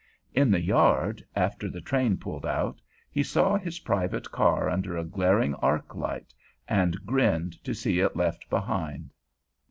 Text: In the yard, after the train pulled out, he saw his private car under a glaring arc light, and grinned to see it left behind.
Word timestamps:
In 0.33 0.49
the 0.49 0.59
yard, 0.59 1.23
after 1.35 1.69
the 1.69 1.79
train 1.79 2.17
pulled 2.17 2.43
out, 2.43 2.81
he 3.11 3.21
saw 3.21 3.55
his 3.55 3.77
private 3.81 4.31
car 4.31 4.67
under 4.67 4.97
a 4.97 5.03
glaring 5.05 5.53
arc 5.53 5.93
light, 5.93 6.33
and 6.67 7.05
grinned 7.05 7.63
to 7.63 7.75
see 7.75 7.99
it 7.99 8.15
left 8.15 8.49
behind. 8.49 9.11